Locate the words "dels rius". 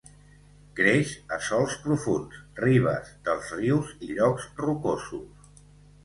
3.27-3.91